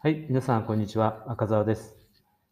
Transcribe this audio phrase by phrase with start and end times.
[0.00, 1.24] はい、皆さん、こんにちは。
[1.26, 1.96] 赤澤です。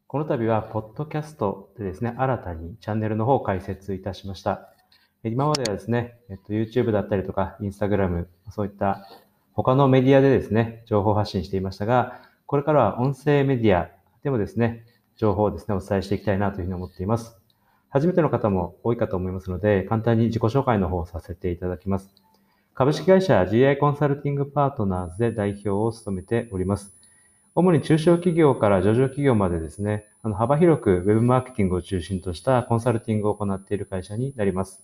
[0.09, 4.75] この度は、ポッドキャストでですね、新たにチャンネルの方を開設いたしました。
[5.23, 9.07] 今まではですね、えっと、YouTube だったりとか、Instagram、そういった
[9.53, 13.91] 他のメディアでですね、情報発信していましたが、これからは音声メディア
[14.25, 14.85] でもですね、
[15.15, 17.39] 情報をですね、お伝えしていきたいなというふうに思っています。
[17.91, 22.13] 初めての方も多いかと思いますので、簡単に自己紹介の方をさせていただきます。
[22.75, 27.06] 株式会社 GI コンサルティングパートナーズで代表を務めております。
[27.59, 34.83] 主に中小企業から上場企業までですね、あの幅広く Web マーケティングを中心としたコンサルティングを行っている会社になります。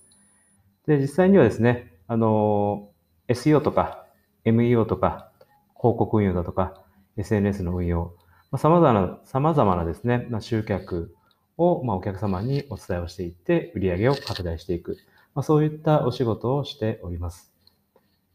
[0.86, 2.88] で、実際にはですね、あの、
[3.28, 4.06] SEO とか
[4.46, 5.30] MEO とか
[5.78, 6.82] 広告運用だとか
[7.18, 8.14] SNS の運用、
[8.50, 11.14] まあ、様々な、様々なですね、まあ、集客
[11.58, 14.96] を、まあ、お客様にお伝えをしていって売り上げを拡大していく、
[15.34, 17.52] まあ、そういったお仕事をしております。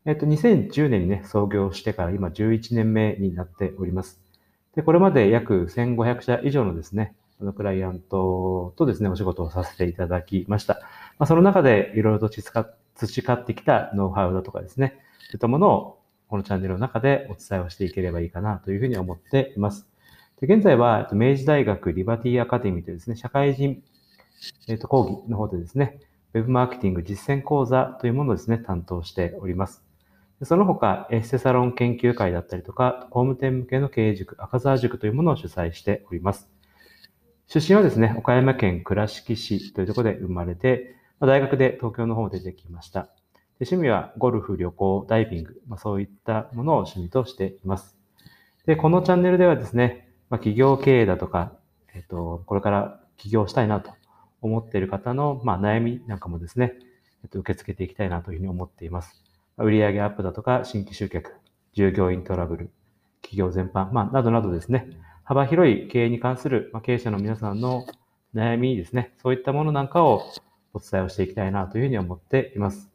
[0.06, 4.27] えっと、2010年にね、創業してから今11年目になっております。
[4.78, 10.76] で、これまで約1500社以上のですね、あのクライアントとですね、お仕事をさせていただきました。
[11.18, 19.88] まあ、その中でいろいろと培ってきたノウハウだとかですね、そういったものをこのチャンネルの中でお伝えをしていければいいかなというふうに思っています。
[20.40, 23.82] で現在は明治大学リバティアカデミーというですね、社会人、
[24.68, 26.00] えー、と講義の方でですね、
[26.36, 29.87] Web マーケティング実践講座というものをですね、担当しております。
[30.44, 36.48] その他、エステサロン研究会だったりとか、工務店向けの経営塾、赤沢塾というものを主催しております。
[37.48, 43.10] 出身はですね、岡山県倉敷市というところで生まれて、大学で東京の方で出てきました。
[43.60, 47.98] で趣味はゴルフ、旅行、ダイビング、まあ、そういったものを趣味としています。
[48.68, 51.54] で、このチャンネルではですね、まあ、企業経営だとか、
[51.96, 53.92] えっ、と、これから起業したいなと
[54.42, 56.74] 思っている方の、まあ、悩みなんかもですね、
[57.24, 59.27] えっと、受け付けていきたいなというふうに思っています。
[59.58, 61.36] 売上アップだとか、新規集客、
[61.74, 62.70] 従業員トラブル、
[63.22, 64.90] 企業全般、まあ、などなどですね、
[65.24, 67.86] 幅広い経営に関する、まあ、経営者の皆さんの
[68.34, 70.24] 悩みですね、そういったものなんかを
[70.74, 72.90] お伝えをしていきたいなというふうに思っています。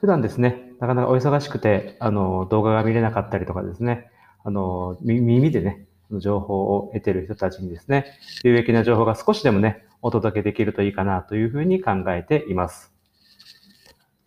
[0.00, 4.10] 普段ですね、なかなかお忙しくて、あの、動画が見れなかったりとかですね、
[4.44, 8.06] あの、耳でね、情報を得てる人たちにですね、
[8.44, 12.97] 有益な情報が少しでもね、お届けできるといいかなというふうに考えています。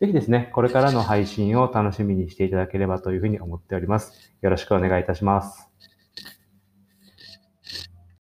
[0.02, 4.34] ぜひですね、これからの配信を楽しみにしていただければというふうに思っております。
[4.42, 5.71] よろしくお願いいたします。